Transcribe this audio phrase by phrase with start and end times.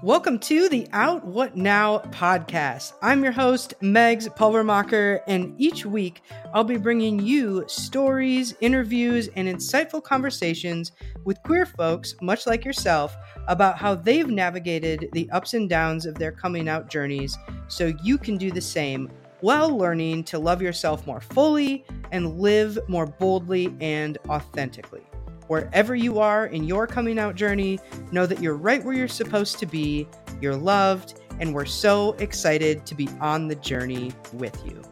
[0.00, 2.92] Welcome to the Out What Now podcast.
[3.02, 6.22] I'm your host, Megs Pulvermacher, and each week
[6.54, 10.92] I'll be bringing you stories, interviews, and insightful conversations
[11.24, 13.16] with queer folks, much like yourself,
[13.48, 17.36] about how they've navigated the ups and downs of their coming out journeys
[17.66, 19.10] so you can do the same
[19.40, 25.07] while learning to love yourself more fully and live more boldly and authentically.
[25.48, 27.80] Wherever you are in your coming out journey,
[28.12, 30.06] know that you're right where you're supposed to be,
[30.40, 34.82] you're loved, and we're so excited to be on the journey with you.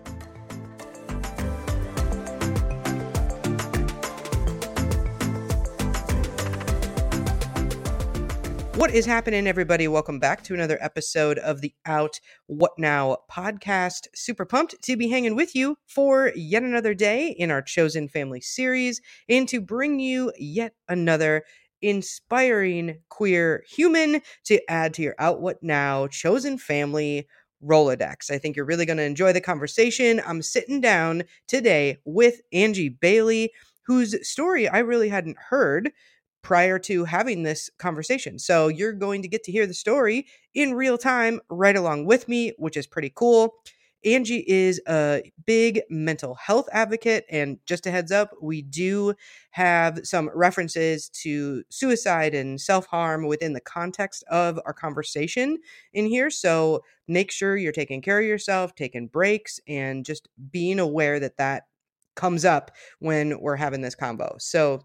[8.77, 9.89] What is happening, everybody?
[9.89, 14.07] Welcome back to another episode of the Out What Now podcast.
[14.15, 18.43] Super pumped to be hanging with you for yet another day in our Chosen Family
[18.43, 19.01] series
[19.31, 21.45] and to bring you yet another
[21.81, 27.27] inspiring queer human to add to your Out What Now Chosen Family
[27.65, 28.31] Rolodex.
[28.31, 30.21] I think you're really going to enjoy the conversation.
[30.27, 33.53] I'm sitting down today with Angie Bailey,
[33.87, 35.93] whose story I really hadn't heard
[36.47, 38.39] prior to having this conversation.
[38.39, 42.29] So you're going to get to hear the story in real time right along with
[42.29, 43.57] me, which is pretty cool.
[44.05, 47.25] Angie is a big mental health advocate.
[47.29, 49.15] And just a heads up, we do
[49.51, 55.59] have some references to suicide and self harm within the context of our conversation
[55.95, 56.31] in here.
[56.31, 61.39] So make sure you're taking care of yourself, taking breaks, and just being aware that
[61.39, 61.65] that
[62.15, 64.41] comes up when we're having this convo.
[64.41, 64.85] So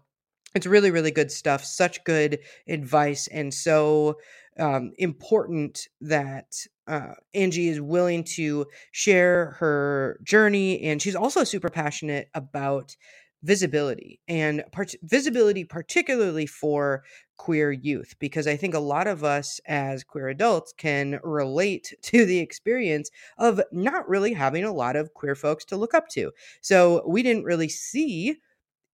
[0.54, 4.16] it's really really good stuff such good advice and so
[4.58, 6.54] um, important that
[6.86, 12.96] uh, angie is willing to share her journey and she's also super passionate about
[13.42, 17.02] visibility and part- visibility particularly for
[17.36, 22.24] queer youth because i think a lot of us as queer adults can relate to
[22.24, 26.30] the experience of not really having a lot of queer folks to look up to.
[26.60, 28.36] So we didn't really see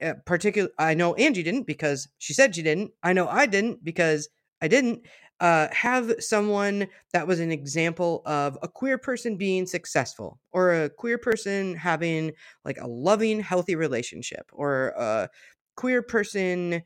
[0.02, 2.92] uh, particular i know angie didn't because she said she didn't.
[3.02, 4.28] I know i didn't because
[4.62, 5.06] i didn't
[5.40, 10.90] uh, have someone that was an example of a queer person being successful or a
[10.90, 12.32] queer person having
[12.64, 15.28] like a loving healthy relationship or a
[15.76, 16.82] queer person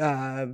[0.00, 0.46] uh,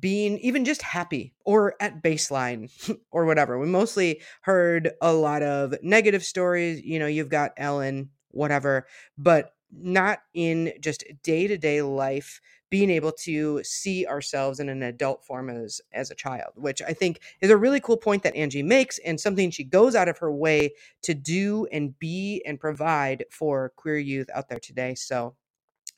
[0.00, 2.68] being even just happy or at baseline
[3.12, 3.58] or whatever.
[3.58, 8.86] We mostly heard a lot of negative stories you know you've got ellen whatever
[9.16, 12.40] but not in just day to day life
[12.70, 16.92] being able to see ourselves in an adult form as as a child which i
[16.92, 20.18] think is a really cool point that angie makes and something she goes out of
[20.18, 20.72] her way
[21.02, 25.34] to do and be and provide for queer youth out there today so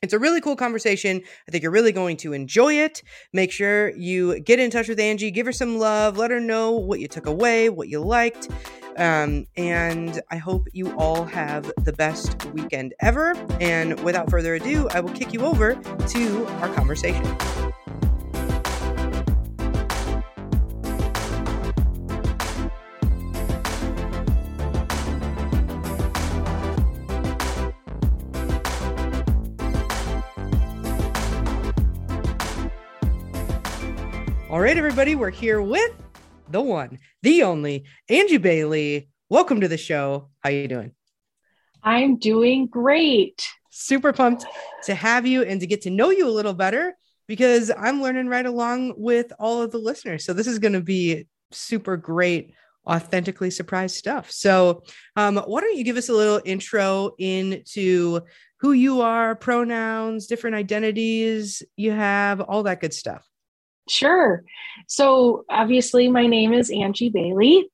[0.03, 1.23] it's a really cool conversation.
[1.49, 3.03] I think you're really going to enjoy it.
[3.33, 6.73] Make sure you get in touch with Angie, give her some love, let her know
[6.73, 8.51] what you took away, what you liked,
[8.97, 13.34] um, and I hope you all have the best weekend ever.
[13.60, 17.25] And without further ado, I will kick you over to our conversation.
[34.50, 36.03] All right, everybody, we're here with
[36.54, 39.09] the one, the only Angie Bailey.
[39.28, 40.28] Welcome to the show.
[40.38, 40.92] How you doing?
[41.82, 43.44] I'm doing great.
[43.70, 44.47] Super pumped
[44.84, 48.28] to have you and to get to know you a little better because I'm learning
[48.28, 50.25] right along with all of the listeners.
[50.25, 52.54] So this is going to be super great,
[52.86, 54.31] authentically surprised stuff.
[54.31, 54.84] So
[55.16, 58.21] um, why don't you give us a little intro into
[58.60, 63.28] who you are, pronouns, different identities you have, all that good stuff.
[63.89, 64.45] Sure.
[64.89, 67.71] So obviously, my name is Angie Bailey,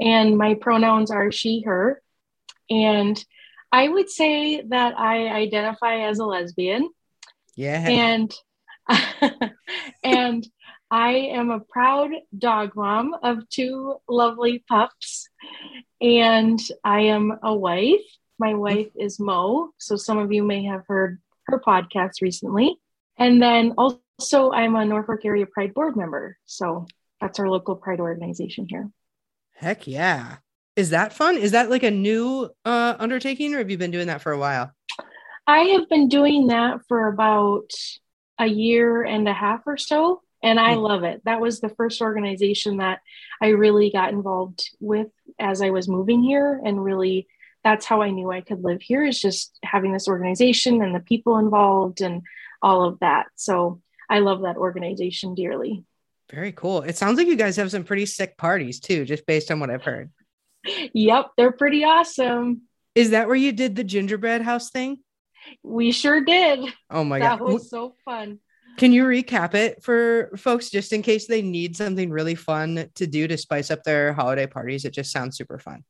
[0.00, 2.02] and my pronouns are she, her.
[2.70, 3.22] And
[3.70, 6.88] I would say that I identify as a lesbian.
[7.56, 7.88] Yeah.
[7.88, 8.34] And
[10.02, 10.46] and
[10.90, 15.28] I am a proud dog mom of two lovely pups.
[16.00, 18.04] And I am a wife.
[18.38, 19.70] My wife is Mo.
[19.78, 22.76] So some of you may have heard her podcast recently.
[23.16, 26.38] And then also also, I'm a Norfolk Area Pride Board member.
[26.44, 26.86] So
[27.20, 28.90] that's our local Pride organization here.
[29.54, 30.36] Heck yeah.
[30.76, 31.36] Is that fun?
[31.36, 34.38] Is that like a new uh, undertaking or have you been doing that for a
[34.38, 34.72] while?
[35.46, 37.70] I have been doing that for about
[38.38, 40.22] a year and a half or so.
[40.42, 40.80] And I hmm.
[40.80, 41.22] love it.
[41.24, 43.00] That was the first organization that
[43.40, 45.08] I really got involved with
[45.38, 46.60] as I was moving here.
[46.64, 47.28] And really,
[47.62, 51.00] that's how I knew I could live here is just having this organization and the
[51.00, 52.22] people involved and
[52.60, 53.26] all of that.
[53.36, 53.80] So
[54.14, 55.82] I love that organization dearly.
[56.30, 56.82] Very cool.
[56.82, 59.70] It sounds like you guys have some pretty sick parties too, just based on what
[59.70, 60.12] I've heard.
[60.92, 62.62] Yep, they're pretty awesome.
[62.94, 64.98] Is that where you did the gingerbread house thing?
[65.64, 66.60] We sure did.
[66.90, 67.48] Oh my that god.
[67.48, 68.38] That was so fun.
[68.76, 73.08] Can you recap it for folks just in case they need something really fun to
[73.08, 74.84] do to spice up their holiday parties?
[74.84, 75.82] It just sounds super fun.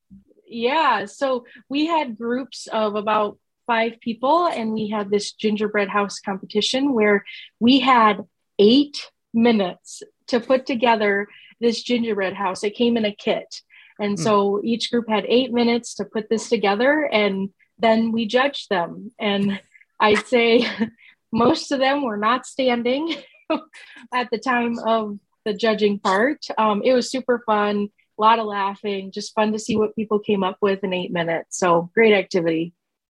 [0.46, 6.20] Yeah, so we had groups of about five people, and we had this gingerbread house
[6.20, 7.24] competition where
[7.60, 8.24] we had
[8.58, 11.28] eight minutes to put together
[11.60, 12.64] this gingerbread house.
[12.64, 13.62] It came in a kit.
[14.00, 18.68] And so each group had eight minutes to put this together, and then we judged
[18.68, 19.12] them.
[19.20, 19.60] And
[20.00, 20.66] I'd say
[21.32, 23.14] most of them were not standing
[24.12, 26.46] at the time of the judging part.
[26.58, 27.88] Um, it was super fun,
[28.18, 31.12] a lot of laughing, just fun to see what people came up with in eight
[31.12, 31.58] minutes.
[31.58, 32.72] So great activity.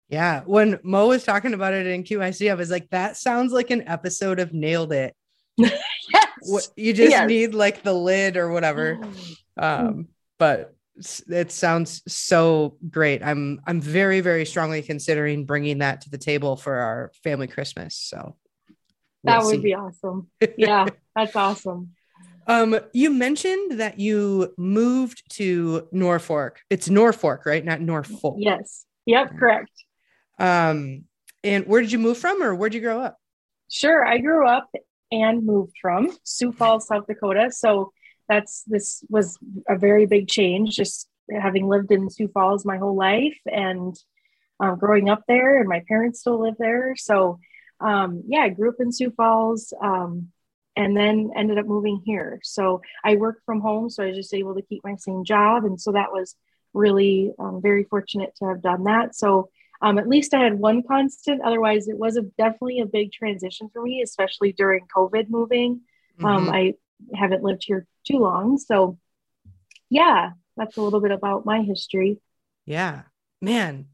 [0.10, 0.42] Yeah.
[0.46, 3.88] When Mo was talking about it in QIC, I was like, that sounds like an
[3.88, 5.16] episode of Nailed It.
[5.58, 5.74] yes.
[6.42, 7.28] What, you just Yes.
[7.28, 9.00] need like the lid or whatever.
[9.58, 10.76] Um, but
[11.30, 13.24] it sounds so great.
[13.24, 17.96] I'm I'm very very strongly considering bringing that to the table for our family Christmas.
[17.96, 18.36] So
[19.24, 19.62] that we'll would see.
[19.62, 20.28] be awesome.
[20.58, 21.92] Yeah, that's awesome.
[22.48, 26.60] Um, you mentioned that you moved to Norfolk.
[26.70, 27.64] It's Norfolk, right?
[27.64, 28.36] Not Norfolk.
[28.40, 28.84] Yes.
[29.06, 29.72] Yep, correct.
[30.40, 31.06] Um,
[31.44, 33.18] and where did you move from, or where'd you grow up?
[33.70, 34.06] Sure.
[34.06, 34.70] I grew up
[35.12, 37.52] and moved from Sioux Falls, South Dakota.
[37.52, 37.92] So
[38.28, 39.38] that's this was
[39.68, 43.96] a very big change, just having lived in Sioux Falls my whole life and
[44.60, 46.96] um, growing up there, and my parents still live there.
[46.96, 47.40] So
[47.80, 49.74] um, yeah, I grew up in Sioux Falls.
[49.82, 50.32] Um,
[50.76, 52.40] and then ended up moving here.
[52.44, 55.64] So I work from home, so I was just able to keep my same job,
[55.64, 56.36] and so that was
[56.74, 59.16] really um, very fortunate to have done that.
[59.16, 59.50] So
[59.82, 61.42] um, at least I had one constant.
[61.44, 65.82] Otherwise, it was a, definitely a big transition for me, especially during COVID moving.
[66.24, 66.54] Um, Mhm.
[66.54, 66.74] I
[67.18, 68.58] haven't lived here too long.
[68.58, 68.98] So,
[69.90, 72.20] yeah, that's a little bit about my history.
[72.66, 73.04] yeah,
[73.42, 73.86] man,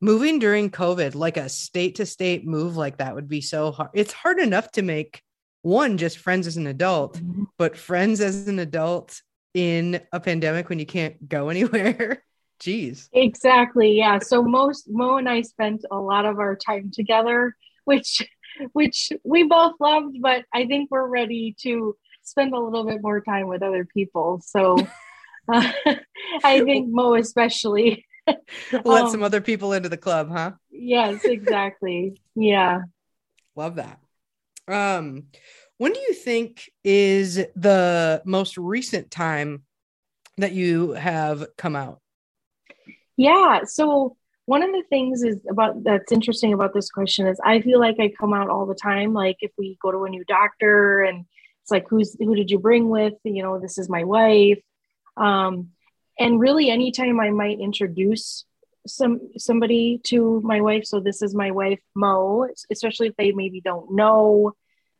[0.00, 3.90] moving during COVID, like a state to state move like that would be so hard.
[3.94, 5.22] It's hard enough to make
[5.62, 7.20] one just friends as an adult,
[7.58, 9.20] but friends as an adult
[9.54, 12.22] in a pandemic when you can't go anywhere.
[12.60, 13.08] Jeez.
[13.12, 13.96] Exactly.
[13.96, 14.18] Yeah.
[14.18, 17.54] So most Mo and I spent a lot of our time together,
[17.84, 18.26] which
[18.72, 23.20] which we both loved, but I think we're ready to spend a little bit more
[23.20, 24.40] time with other people.
[24.44, 24.86] So
[25.52, 25.72] uh,
[26.42, 28.06] I think Mo especially.
[28.72, 30.52] Let Um, some other people into the club, huh?
[30.70, 32.20] Yes, exactly.
[32.34, 32.80] Yeah.
[33.54, 34.00] Love that.
[34.66, 35.24] Um,
[35.78, 39.62] when do you think is the most recent time
[40.38, 42.00] that you have come out?
[43.16, 43.64] Yeah.
[43.64, 44.16] So
[44.46, 47.96] one of the things is about that's interesting about this question is I feel like
[47.98, 49.12] I come out all the time.
[49.12, 51.24] Like if we go to a new doctor and
[51.62, 53.14] it's like who's who did you bring with?
[53.24, 54.60] You know, this is my wife.
[55.16, 55.70] Um,
[56.18, 58.44] and really anytime I might introduce
[58.86, 63.60] some somebody to my wife, so this is my wife Mo, especially if they maybe
[63.60, 64.52] don't know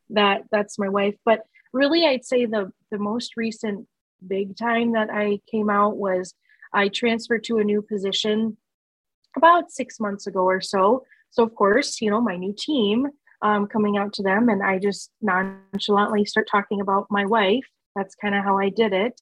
[0.09, 1.15] that that's my wife.
[1.23, 1.41] But
[1.71, 3.87] really I'd say the the most recent
[4.25, 6.33] big time that I came out was
[6.73, 8.57] I transferred to a new position
[9.35, 11.03] about six months ago or so.
[11.29, 13.07] So, of course, you know, my new team
[13.41, 17.65] um, coming out to them, and I just nonchalantly start talking about my wife.
[17.95, 19.19] That's kind of how I did it.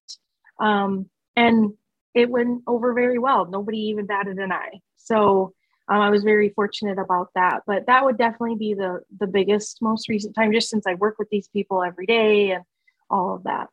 [0.59, 1.73] Um, and
[2.13, 3.45] it went over very well.
[3.45, 4.79] Nobody even batted an eye.
[4.95, 5.53] So,
[5.87, 7.61] um, I was very fortunate about that.
[7.67, 11.15] But that would definitely be the the biggest, most recent time, just since I work
[11.19, 12.63] with these people every day and
[13.09, 13.69] all of that.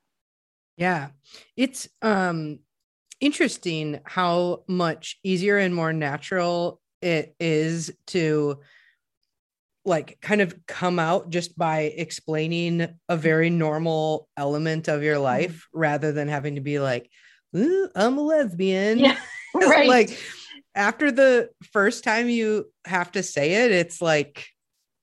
[0.77, 1.09] Yeah.
[1.57, 2.61] It's um
[3.23, 8.59] interesting how much easier and more natural it is to
[9.85, 15.25] like kind of come out just by explaining a very normal element of your mm-hmm.
[15.25, 17.09] life rather than having to be like
[17.57, 18.99] "Ooh, I'm a lesbian.
[18.99, 19.17] Yeah,
[19.55, 19.89] right.
[19.89, 20.19] like
[20.75, 24.49] after the first time you have to say it, it's like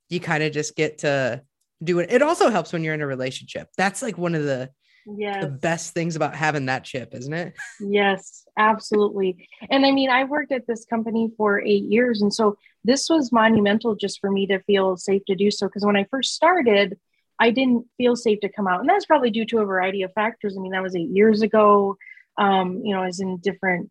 [0.09, 1.41] you kind of just get to
[1.81, 2.11] do it.
[2.11, 3.69] It also helps when you're in a relationship.
[3.77, 4.71] That's like one of the
[5.17, 5.43] yes.
[5.43, 7.53] the best things about having that chip, isn't it?
[7.79, 9.47] Yes, absolutely.
[9.69, 12.21] And I mean, I worked at this company for eight years.
[12.21, 15.67] And so this was monumental just for me to feel safe to do so.
[15.67, 16.97] Because when I first started,
[17.39, 18.81] I didn't feel safe to come out.
[18.81, 20.57] And that's probably due to a variety of factors.
[20.57, 21.97] I mean, that was eight years ago.
[22.37, 23.89] Um, you know, I was in different,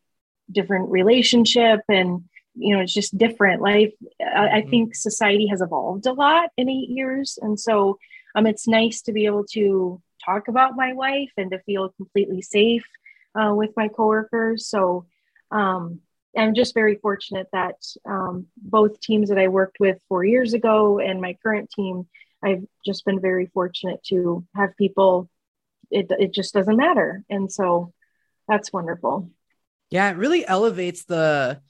[0.51, 3.93] different relationship and, you know, it's just different life.
[4.21, 4.71] I, I Mhm.
[4.71, 7.39] think society has evolved a lot in eight years.
[7.41, 7.99] And so
[8.35, 12.43] um, it's nice to be able to talk about my wife and to feel completely
[12.43, 12.87] safe
[13.35, 14.67] uh, with my coworkers.
[14.67, 15.07] So
[15.51, 16.01] um,
[16.37, 20.99] I'm just very fortunate that um, both teams that I worked with four years ago
[20.99, 22.07] and my current team,
[22.43, 25.31] I've just been very fortunate to have people
[25.91, 27.25] it, it just doesn't matter.
[27.31, 27.95] And so
[28.47, 29.31] that's wonderful.
[29.91, 31.61] Yeah, it really elevates the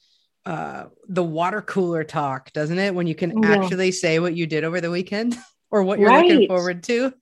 [0.45, 2.95] uh the water cooler talk, doesn't it?
[2.95, 3.51] When you can yeah.
[3.51, 5.37] actually say what you did over the weekend
[5.71, 6.27] or what you're right.
[6.27, 7.13] looking forward to.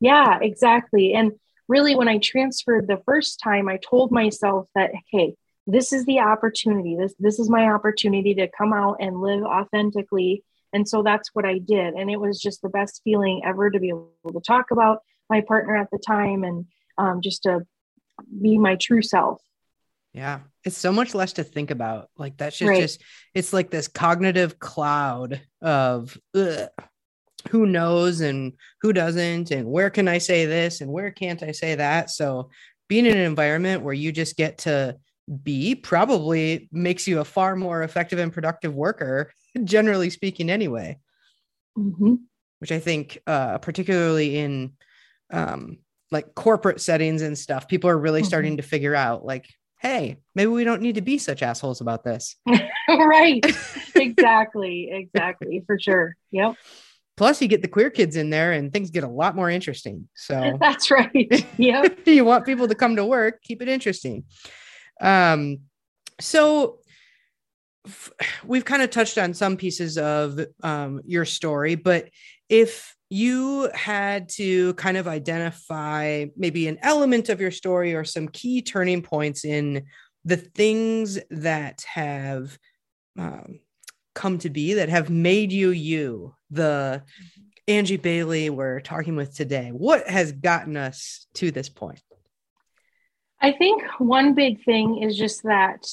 [0.00, 1.14] Yeah, exactly.
[1.14, 1.32] And
[1.68, 5.34] really when I transferred the first time, I told myself that hey,
[5.66, 6.96] this is the opportunity.
[6.96, 10.42] This this is my opportunity to come out and live authentically.
[10.72, 11.94] And so that's what I did.
[11.94, 15.40] And it was just the best feeling ever to be able to talk about my
[15.40, 16.66] partner at the time and
[16.96, 17.66] um, just to
[18.40, 19.40] be my true self.
[20.12, 20.40] Yeah.
[20.64, 22.08] It's so much less to think about.
[22.16, 22.80] Like that's just, right.
[22.80, 23.02] just
[23.34, 26.68] it's like this cognitive cloud of ugh,
[27.48, 31.52] who knows and who doesn't, and where can I say this and where can't I
[31.52, 32.10] say that.
[32.10, 32.50] So
[32.88, 34.96] being in an environment where you just get to
[35.42, 39.32] be probably makes you a far more effective and productive worker,
[39.64, 40.98] generally speaking, anyway.
[41.78, 42.14] Mm-hmm.
[42.58, 44.72] Which I think, uh, particularly in
[45.32, 45.78] um,
[46.10, 48.28] like corporate settings and stuff, people are really mm-hmm.
[48.28, 49.48] starting to figure out like,
[49.80, 52.36] hey, maybe we don't need to be such assholes about this.
[52.88, 53.44] right.
[53.94, 54.90] exactly.
[54.92, 55.62] Exactly.
[55.66, 56.16] For sure.
[56.32, 56.56] Yep.
[57.16, 60.08] Plus, you get the queer kids in there and things get a lot more interesting.
[60.14, 61.46] So that's right.
[61.58, 61.86] Yeah.
[62.06, 64.24] you want people to come to work, keep it interesting.
[65.00, 65.58] Um,
[66.20, 66.78] so
[67.86, 68.12] f-
[68.44, 72.08] we've kind of touched on some pieces of um, your story, but
[72.48, 78.28] if you had to kind of identify maybe an element of your story or some
[78.28, 79.84] key turning points in
[80.24, 82.56] the things that have
[83.18, 83.58] um,
[84.20, 87.02] come to be that have made you you the
[87.66, 92.02] angie bailey we're talking with today what has gotten us to this point
[93.40, 95.86] i think one big thing is just that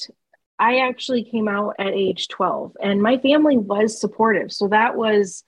[0.58, 5.42] i actually came out at age 12 and my family was supportive so that was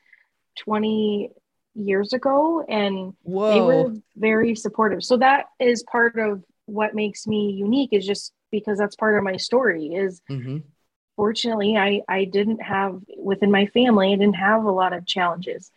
[0.61, 1.31] 20
[1.75, 3.53] years ago and Whoa.
[3.53, 5.03] they were very supportive.
[5.05, 9.25] So that is part of what makes me unique is just because that's part of
[9.25, 10.59] my story is mm-hmm.
[11.21, 15.71] Fortunately I I didn't have within my family I didn't have a lot of challenges.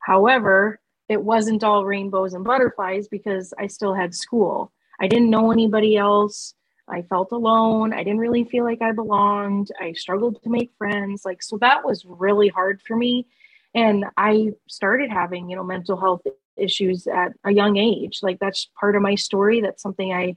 [0.00, 4.72] However, it wasn't all rainbows and butterflies because I still had school.
[4.98, 6.54] I didn't know anybody else.
[6.88, 7.92] I felt alone.
[7.92, 9.68] I didn't really feel like I belonged.
[9.80, 11.22] I struggled to make friends.
[11.24, 13.26] Like, so that was really hard for me
[13.74, 16.22] and i started having you know mental health
[16.56, 20.36] issues at a young age like that's part of my story that's something i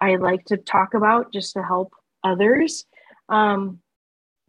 [0.00, 1.92] i like to talk about just to help
[2.22, 2.84] others
[3.28, 3.80] um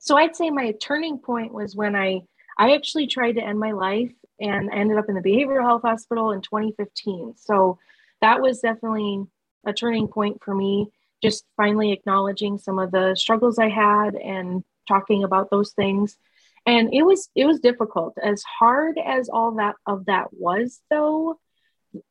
[0.06, 2.22] so i'd say my turning point was when i
[2.58, 6.32] i actually tried to end my life and ended up in the behavioral health hospital
[6.32, 7.78] in 2015 so
[8.22, 9.24] that was definitely
[9.66, 10.88] a turning point for me
[11.22, 16.18] just finally acknowledging some of the struggles i had and talking about those things.
[16.66, 18.18] And it was it was difficult.
[18.22, 21.40] As hard as all that of that was though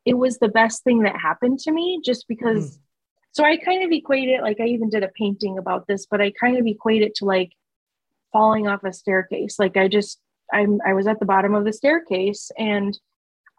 [0.04, 2.78] it was the best thing that happened to me just because mm.
[3.32, 6.22] so i kind of equate it like i even did a painting about this but
[6.22, 7.52] i kind of equate it to like
[8.34, 10.20] falling off a staircase like i just
[10.52, 12.98] i'm i was at the bottom of the staircase and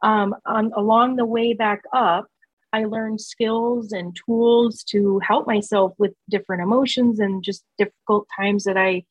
[0.04, 2.28] um on along the way back up
[2.74, 8.66] i learned skills and tools to help myself with different emotions and just difficult times
[8.66, 9.04] that i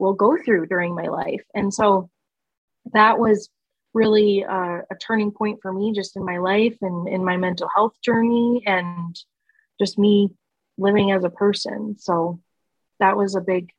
[0.00, 1.44] will go through during my life.
[1.54, 2.10] And so
[2.92, 3.50] that was
[3.92, 7.68] really uh, a turning point for me just in my life and in my mental
[7.74, 9.14] health journey and
[9.78, 10.30] just me
[10.78, 11.96] living as a person.
[11.98, 12.40] So
[12.98, 13.70] that was a big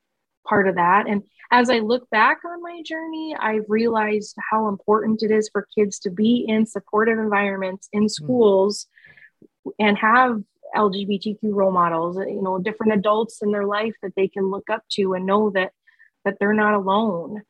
[0.47, 1.07] part of that.
[1.07, 5.67] And as I look back on my journey, I've realized how important it is for
[5.77, 8.07] kids to be in supportive environments in hmm.
[8.07, 8.87] schools
[9.65, 9.71] mm.
[9.79, 10.41] and have
[10.75, 14.83] LGBTQ role models, you know, different adults in their life that they can look up
[14.91, 15.71] to and know that
[16.23, 17.41] that they're not alone.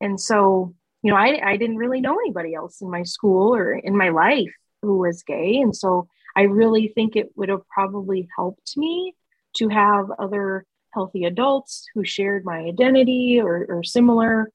[0.00, 3.74] And so, you know, I, I didn't really know anybody else in my school or
[3.74, 5.56] in my life who was gay.
[5.56, 9.14] And so I really think it would have probably helped me
[9.56, 10.64] to have other
[10.96, 14.50] healthy adults who shared my identity or, or similar.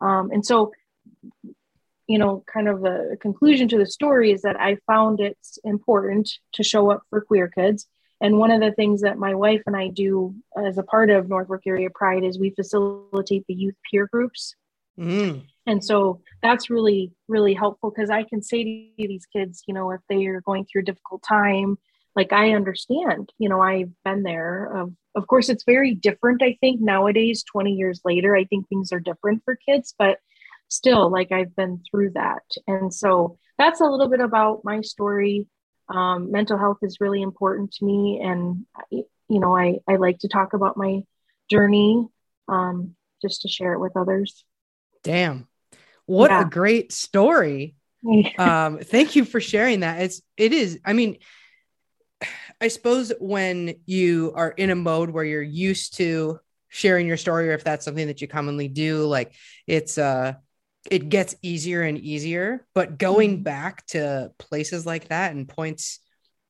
[0.00, 0.72] Um, and so,
[2.06, 6.30] you know, kind of a conclusion to the story is that I found it's important
[6.54, 7.86] to show up for queer kids
[8.20, 11.28] and one of the things that my wife and I do as a part of
[11.28, 14.54] Norfolk Area Pride is we facilitate the youth peer groups.
[14.98, 15.44] Mm.
[15.66, 18.62] And so that's really, really helpful because I can say
[18.98, 21.78] to these kids, you know, if they are going through a difficult time,
[22.16, 24.72] like I understand, you know, I've been there.
[24.74, 28.34] Of, of course, it's very different, I think, nowadays, 20 years later.
[28.34, 30.18] I think things are different for kids, but
[30.68, 32.42] still, like I've been through that.
[32.66, 35.46] And so that's a little bit about my story
[35.88, 40.28] um, mental health is really important to me and you know i, I like to
[40.28, 41.02] talk about my
[41.50, 42.06] journey
[42.48, 44.44] um, just to share it with others
[45.02, 45.48] damn
[46.06, 46.42] what yeah.
[46.42, 47.74] a great story
[48.38, 50.02] um, thank you for sharing that.
[50.02, 50.78] It's it is.
[50.84, 51.18] I mean,
[52.60, 57.48] I suppose when you are in a mode where you're used to sharing your story,
[57.48, 59.34] or if that's something that you commonly do, like
[59.66, 60.34] it's uh
[60.90, 62.66] it gets easier and easier.
[62.74, 63.42] But going mm-hmm.
[63.42, 66.00] back to places like that and points,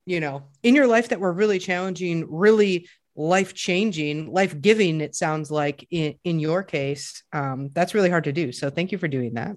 [0.07, 5.15] you know, in your life that were really challenging, really life changing, life giving, it
[5.15, 8.53] sounds like in, in your case, um, that's really hard to do.
[8.53, 9.57] So thank you for doing that.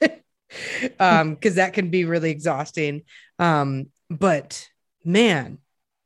[1.00, 3.02] um, because that can be really exhausting.
[3.38, 4.68] Um, but
[5.04, 5.58] man,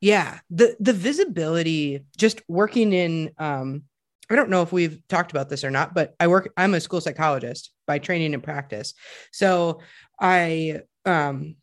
[0.05, 3.85] yeah, the the visibility just working in um
[4.29, 6.79] I don't know if we've talked about this or not, but I work, I'm a
[6.79, 8.93] school psychologist by training and practice.
[9.31, 9.81] So
[10.19, 11.55] I um,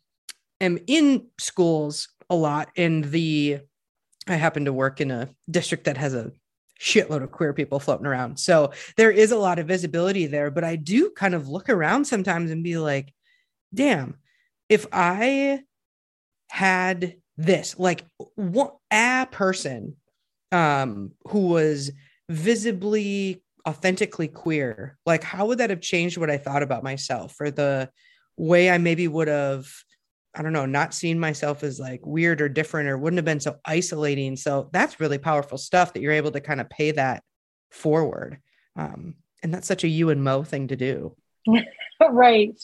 [0.61, 2.69] am in schools a lot.
[2.77, 3.59] And the,
[4.29, 6.31] I happen to work in a district that has a
[6.79, 8.39] shitload of queer people floating around.
[8.39, 12.05] So there is a lot of visibility there, but I do kind of look around
[12.05, 13.13] sometimes and be like,
[13.73, 14.15] damn,
[14.69, 15.63] if I
[16.49, 19.95] had this, like one, a person
[20.51, 21.91] um, who was
[22.29, 27.49] visibly authentically queer like how would that have changed what i thought about myself or
[27.49, 27.89] the
[28.35, 29.65] way i maybe would have
[30.35, 33.39] i don't know not seen myself as like weird or different or wouldn't have been
[33.39, 34.35] so isolating?
[34.35, 37.23] So that's really powerful stuff that you're able to kind of pay that
[37.71, 38.39] forward
[38.75, 41.15] um, and that's such a you and mo thing to do.
[42.09, 42.59] Right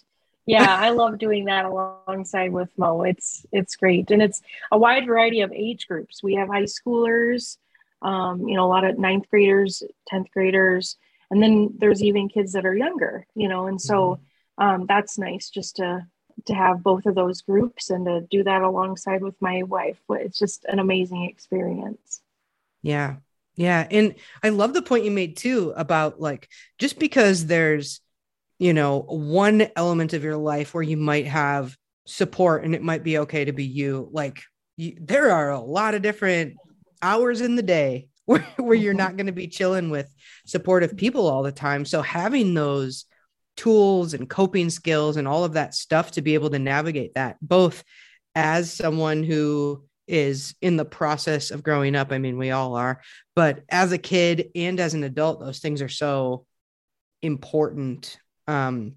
[0.50, 4.42] yeah i love doing that alongside with mo it's it's great and it's
[4.72, 7.58] a wide variety of age groups we have high schoolers
[8.02, 10.98] um, you know, a lot of ninth graders, 10th graders,
[11.32, 14.20] and then there's even kids that are younger, you know, and so
[14.60, 14.64] mm-hmm.
[14.64, 16.06] um, that's nice just to
[16.46, 20.00] to have both of those groups and to do that alongside with my wife.
[20.10, 22.22] It's just an amazing experience.
[22.82, 23.18] Yeah.
[23.58, 23.86] Yeah.
[23.92, 28.00] And I love the point you made too about like just because there's,
[28.60, 31.76] you know, one element of your life where you might have
[32.06, 34.44] support and it might be okay to be you, like
[34.78, 36.56] you, there are a lot of different
[37.02, 39.00] hours in the day where, where you're mm-hmm.
[39.00, 40.14] not going to be chilling with
[40.46, 41.86] supportive people all the time.
[41.86, 43.06] So having those
[43.56, 47.38] tools and coping skills and all of that stuff to be able to navigate that,
[47.42, 47.84] both
[48.36, 52.12] as someone who is in the process of growing up.
[52.12, 53.02] I mean, we all are,
[53.36, 56.46] but as a kid and as an adult, those things are so
[57.22, 58.18] important.
[58.50, 58.96] Um,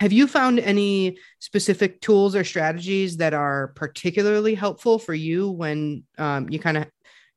[0.00, 6.04] have you found any specific tools or strategies that are particularly helpful for you when
[6.16, 6.86] um, you kind of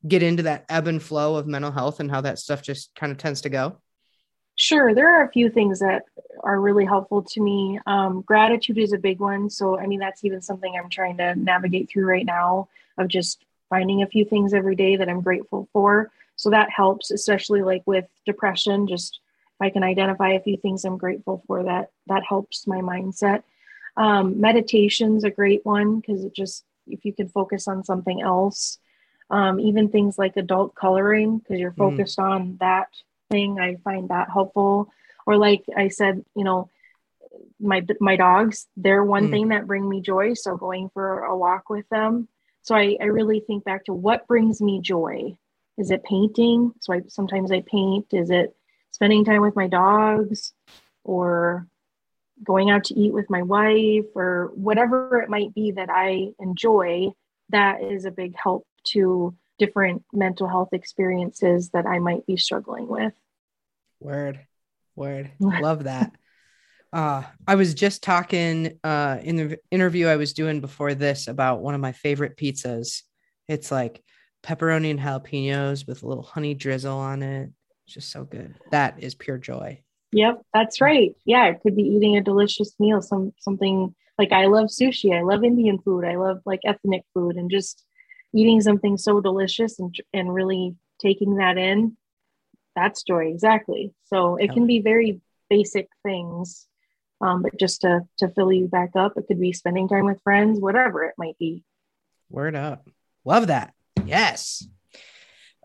[0.08, 3.12] get into that ebb and flow of mental health and how that stuff just kind
[3.12, 3.78] of tends to go?
[4.56, 4.93] Sure.
[4.93, 6.04] There are a few things that
[6.43, 7.80] are really helpful to me.
[7.86, 9.49] Um, gratitude is a big one.
[9.49, 13.43] So, I mean, that's even something I'm trying to navigate through right now of just
[13.69, 16.12] finding a few things every day that I'm grateful for.
[16.36, 18.88] So that helps, especially like with depression.
[18.88, 19.19] Just
[19.63, 23.43] I can identify a few things I'm grateful for, that that helps my mindset.
[23.97, 28.80] Um, meditation's a great one because it just if you can focus on something else
[29.30, 31.78] um, even things like adult coloring because you're mm.
[31.78, 32.23] focused mm.
[32.23, 32.88] on that
[33.32, 34.91] thing i find that helpful
[35.26, 36.69] or like i said you know
[37.60, 39.32] my my dogs they're one mm.
[39.32, 42.28] thing that bring me joy so going for a walk with them
[42.62, 45.36] so I, I really think back to what brings me joy
[45.78, 48.56] is it painting so i sometimes i paint is it
[48.94, 50.54] spending time with my dogs
[51.04, 51.68] or
[52.42, 57.12] going out to eat with my wife or whatever it might be that i enjoy
[57.50, 62.88] that is a big help to different mental health experiences that I might be struggling
[62.88, 63.14] with.
[64.00, 64.40] Word,
[64.96, 65.32] word.
[65.40, 66.12] Love that.
[66.92, 71.62] Uh, I was just talking uh, in the interview I was doing before this about
[71.62, 73.02] one of my favorite pizzas.
[73.48, 74.04] It's like
[74.44, 77.50] pepperoni and jalapenos with a little honey drizzle on it.
[77.86, 78.56] It's just so good.
[78.72, 79.82] That is pure joy.
[80.12, 81.15] Yep, that's right.
[81.26, 85.17] Yeah, it could be eating a delicious meal, some something like I love sushi.
[85.17, 86.06] I love Indian food.
[86.06, 87.84] I love like ethnic food, and just
[88.34, 91.98] eating something so delicious and, and really taking that in
[92.76, 96.67] that's joy exactly so it can be very basic things
[97.22, 100.22] um, but just to to fill you back up it could be spending time with
[100.24, 101.63] friends whatever it might be
[102.30, 102.88] word up
[103.26, 103.74] love that
[104.06, 104.65] yes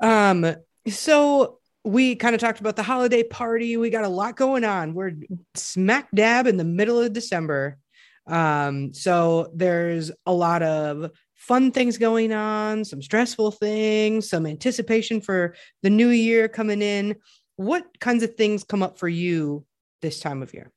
[0.01, 0.45] um
[0.87, 4.95] so we kind of talked about the holiday party we got a lot going on
[4.95, 5.13] we're
[5.55, 7.79] smack dab in the middle of december
[8.27, 15.21] um so there's a lot of fun things going on, some stressful things, some anticipation
[15.21, 17.17] for the new year coming in.
[17.57, 19.65] What kinds of things come up for you
[20.03, 20.71] this time of year?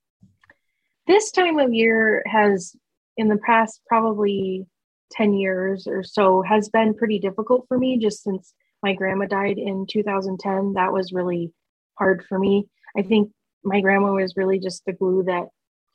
[1.08, 2.76] This time of year has,
[3.18, 4.66] in the past probably
[5.12, 9.58] 10 years or so, has been pretty difficult for me just since my grandma died
[9.58, 10.74] in 2010.
[10.74, 11.52] That was really
[11.98, 12.68] hard for me.
[12.98, 13.32] I think
[13.64, 15.48] my grandma was really just the glue that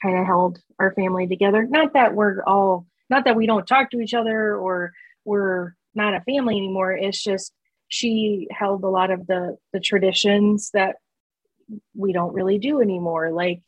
[0.02, 1.66] kind of held our family together.
[1.68, 4.92] Not that we're all, not that we don't talk to each other or
[5.24, 6.92] we're not a family anymore.
[6.92, 7.52] It's just
[7.88, 10.96] she held a lot of the the traditions that
[11.94, 13.62] we don't really do anymore, like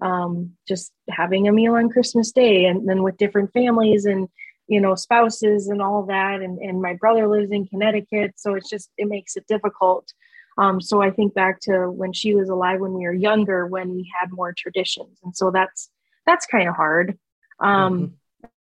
[0.00, 4.28] um, just having a meal on Christmas Day, and then with different families and
[4.66, 6.40] you know spouses and all that.
[6.40, 10.12] And and my brother lives in Connecticut, so it's just it makes it difficult.
[10.56, 13.90] Um, so I think back to when she was alive when we were younger, when
[13.90, 15.90] we had more traditions, and so that's
[16.26, 17.18] that's kind of hard.
[17.60, 18.14] Um, mm-hmm.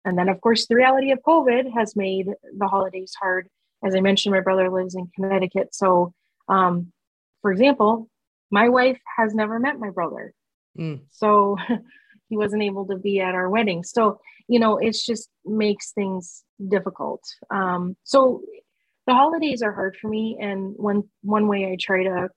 [0.04, 3.48] And then, of course, the reality of COVID has made the holidays hard.
[3.85, 5.74] As I mentioned, my brother lives in Connecticut.
[5.74, 6.14] So,
[6.48, 6.92] um,
[7.42, 8.09] for example,
[8.50, 10.32] my wife has never met my brother.
[10.78, 11.00] Mm.
[11.11, 11.56] So
[12.29, 13.85] he wasn't able to be at our wedding.
[13.85, 17.23] So, you know, it's just makes things difficult.
[17.51, 18.43] Um, so
[19.07, 20.37] the holidays are hard for me.
[20.41, 22.29] And one, one way I try to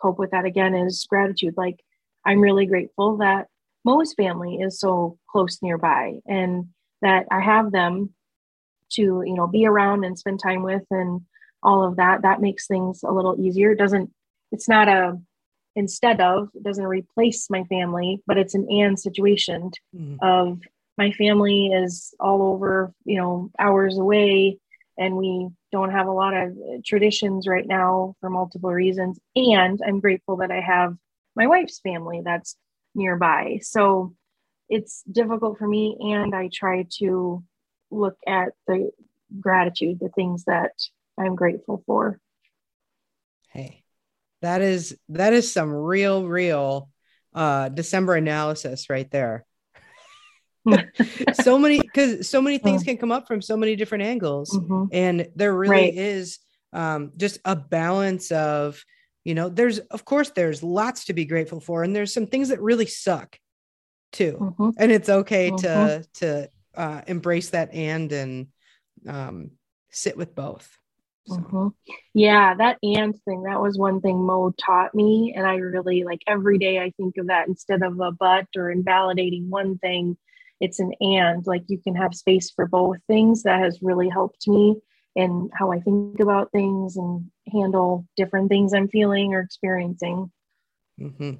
[0.00, 1.54] cope with that again is gratitude.
[1.56, 1.80] Like
[2.24, 3.46] I'm really grateful that
[3.84, 6.66] Mo's family is so close nearby and
[7.00, 8.14] that I have them
[8.92, 11.22] to, you know, be around and spend time with and
[11.62, 12.22] all of that.
[12.22, 13.72] That makes things a little easier.
[13.72, 14.10] It doesn't,
[14.52, 15.18] it's not a,
[15.74, 20.16] instead of, it doesn't replace my family, but it's an and situation mm-hmm.
[20.22, 20.60] of
[20.98, 24.58] my family is all over, you know, hours away
[24.98, 26.54] and we don't have a lot of
[26.84, 29.18] traditions right now for multiple reasons.
[29.34, 30.96] And I'm grateful that I have
[31.34, 32.56] my wife's family that's
[32.94, 33.60] nearby.
[33.62, 34.14] So
[34.68, 37.42] it's difficult for me and I try to
[37.90, 38.90] look at the
[39.40, 40.72] gratitude, the things that
[41.18, 42.20] I'm grateful for.
[43.48, 43.81] Hey,
[44.42, 46.90] that is that is some real, real
[47.34, 49.44] uh December analysis right there.
[51.42, 54.84] so many because so many things can come up from so many different angles mm-hmm.
[54.92, 55.94] and there really right.
[55.94, 56.38] is
[56.72, 58.84] um just a balance of
[59.24, 62.50] you know there's of course there's lots to be grateful for and there's some things
[62.50, 63.38] that really suck
[64.12, 64.70] too mm-hmm.
[64.78, 65.56] and it's okay mm-hmm.
[65.56, 68.46] to to uh, embrace that and and
[69.06, 69.50] um,
[69.90, 70.78] sit with both
[71.26, 71.36] so.
[71.36, 71.68] mm-hmm.
[72.14, 76.20] yeah that and thing that was one thing mo taught me and i really like
[76.26, 80.16] every day i think of that instead of a but or invalidating one thing
[80.60, 84.46] it's an and like you can have space for both things that has really helped
[84.46, 84.76] me
[85.14, 90.30] in how I think about things and handle different things I'm feeling or experiencing.
[91.00, 91.32] Mm-hmm.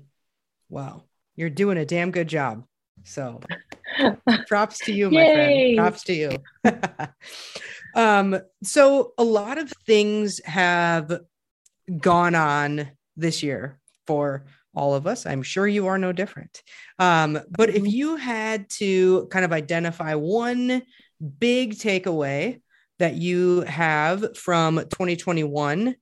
[0.68, 1.04] Wow.
[1.36, 2.64] You're doing a damn good job.
[3.04, 3.40] So
[4.48, 5.32] props to you, my Yay.
[5.32, 5.76] friend.
[5.78, 6.36] Props to you.
[7.94, 11.20] um, so a lot of things have
[11.98, 15.26] gone on this year for all of us.
[15.26, 16.62] I'm sure you are no different.
[16.98, 17.86] Um, but if mm-hmm.
[17.86, 20.82] you had to kind of identify one
[21.38, 22.60] big takeaway
[22.98, 25.94] that you have from 2021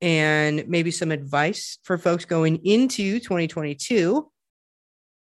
[0.00, 4.30] and maybe some advice for folks going into 2022,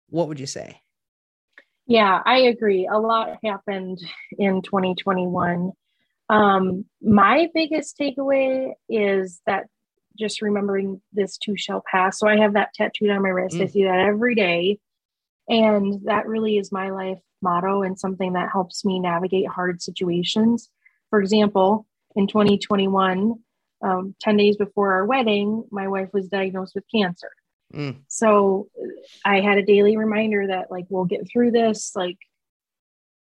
[0.10, 0.82] what would you say?
[1.86, 2.88] Yeah, I agree.
[2.92, 4.00] A lot happened
[4.38, 5.72] in 2021.
[6.30, 9.66] Um, my biggest takeaway is that
[10.18, 12.20] just remembering this too shall pass.
[12.20, 13.56] So I have that tattooed on my wrist.
[13.56, 13.64] Mm.
[13.64, 14.80] I see that every day.
[15.48, 20.70] And that really is my life motto and something that helps me navigate hard situations.
[21.10, 23.36] For example, in 2021,
[23.82, 27.32] um, 10 days before our wedding, my wife was diagnosed with cancer.
[27.74, 28.02] Mm.
[28.08, 28.68] So
[29.26, 32.18] I had a daily reminder that, like, we'll get through this, like,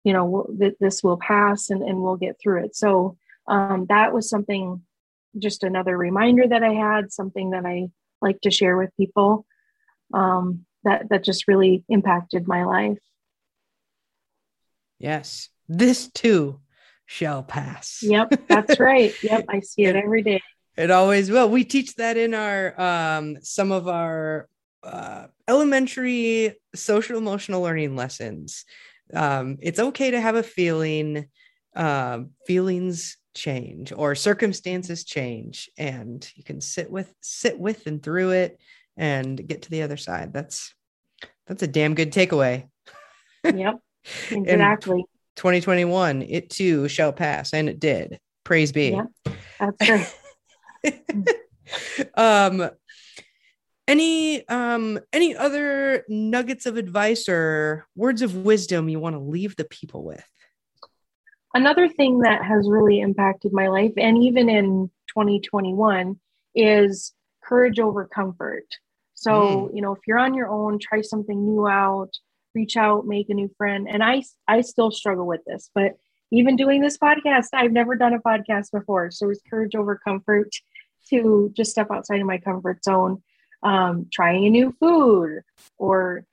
[0.03, 2.75] you know, we'll, th- this will pass and, and we'll get through it.
[2.75, 4.81] So um, that was something,
[5.37, 7.87] just another reminder that I had, something that I
[8.21, 9.45] like to share with people
[10.13, 12.99] um, that, that just really impacted my life.
[14.99, 15.49] Yes.
[15.67, 16.59] This too
[17.05, 17.99] shall pass.
[18.01, 19.13] Yep, that's right.
[19.23, 20.41] Yep, I see it, it every day.
[20.75, 21.49] It always will.
[21.49, 24.49] We teach that in our um some of our
[24.81, 28.65] uh, elementary social emotional learning lessons.
[29.13, 31.27] Um, it's okay to have a feeling.
[31.75, 38.31] Um, feelings change or circumstances change, and you can sit with sit with and through
[38.31, 38.59] it
[38.97, 40.33] and get to the other side.
[40.33, 40.73] That's
[41.47, 42.67] that's a damn good takeaway.
[43.43, 43.79] Yep,
[44.31, 45.05] exactly.
[45.35, 48.19] 2021, it too shall pass, and it did.
[48.43, 48.89] Praise be.
[48.89, 49.89] Yeah, that's
[50.85, 51.37] right.
[52.15, 52.69] um,
[53.87, 59.55] any um any other nuggets of advice or words of wisdom you want to leave
[59.55, 60.23] the people with?
[61.53, 66.19] Another thing that has really impacted my life, and even in 2021,
[66.55, 68.65] is courage over comfort.
[69.13, 69.75] So, mm.
[69.75, 72.09] you know, if you're on your own, try something new out
[72.55, 73.87] reach out, make a new friend.
[73.89, 75.93] And I I still struggle with this, but
[76.31, 79.11] even doing this podcast, I've never done a podcast before.
[79.11, 80.49] So it's courage over comfort
[81.09, 83.21] to just step outside of my comfort zone,
[83.63, 85.41] um, trying a new food
[85.77, 86.25] or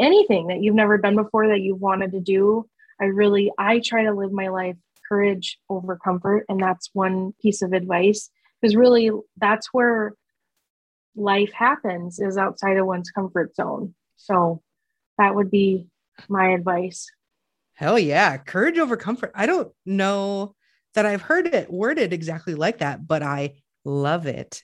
[0.00, 2.68] anything that you've never done before that you've wanted to do.
[3.00, 4.76] I really, I try to live my life
[5.08, 6.44] courage over comfort.
[6.48, 10.14] And that's one piece of advice because really that's where
[11.16, 13.94] life happens is outside of one's comfort zone.
[14.16, 14.62] So
[15.16, 15.86] that would be
[16.28, 17.08] my advice.
[17.74, 18.36] Hell yeah.
[18.36, 19.32] Courage over comfort.
[19.34, 20.54] I don't know
[20.94, 24.62] that I've heard it worded exactly like that, but I love it.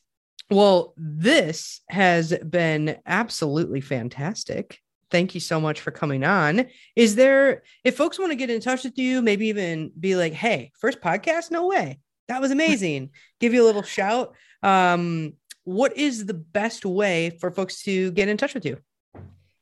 [0.50, 4.80] Well, this has been absolutely fantastic.
[5.10, 6.66] Thank you so much for coming on.
[6.96, 10.32] Is there, if folks want to get in touch with you, maybe even be like,
[10.32, 11.50] hey, first podcast?
[11.50, 12.00] No way.
[12.28, 13.10] That was amazing.
[13.40, 14.34] Give you a little shout.
[14.62, 18.78] Um, what is the best way for folks to get in touch with you?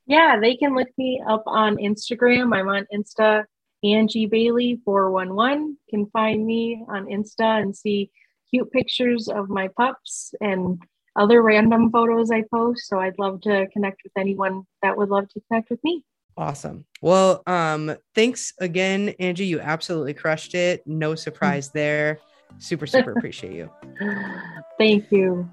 [0.07, 2.55] Yeah, they can look me up on Instagram.
[2.55, 3.45] I'm on Insta,
[3.85, 5.77] Angie Bailey 411.
[5.91, 8.11] Can find me on Insta and see
[8.53, 10.81] cute pictures of my pups and
[11.17, 12.89] other random photos I post.
[12.89, 16.05] So I'd love to connect with anyone that would love to connect with me.
[16.37, 16.87] Awesome.
[17.03, 19.47] Well, um, thanks again, Angie.
[19.47, 20.83] You absolutely crushed it.
[20.87, 22.19] No surprise there.
[22.59, 23.71] Super, super appreciate you.
[24.79, 25.51] Thank you.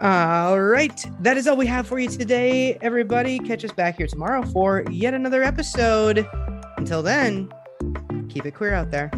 [0.00, 1.04] All right.
[1.20, 3.38] That is all we have for you today, everybody.
[3.38, 6.26] Catch us back here tomorrow for yet another episode.
[6.76, 7.52] Until then,
[8.28, 9.10] keep it queer out there.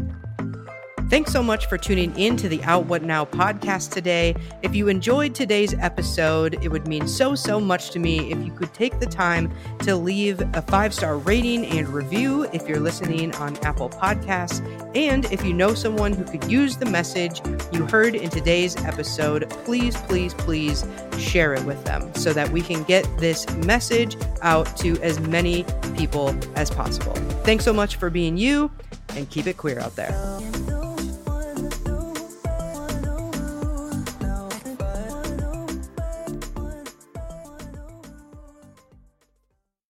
[1.09, 4.37] Thanks so much for tuning in to the Out What Now podcast today.
[4.61, 8.53] If you enjoyed today's episode, it would mean so, so much to me if you
[8.53, 9.51] could take the time
[9.85, 14.61] to leave a five star rating and review if you're listening on Apple Podcasts.
[14.95, 17.41] And if you know someone who could use the message
[17.73, 22.61] you heard in today's episode, please, please, please share it with them so that we
[22.61, 25.65] can get this message out to as many
[25.97, 27.15] people as possible.
[27.45, 28.71] Thanks so much for being you
[29.17, 30.13] and keep it queer out there.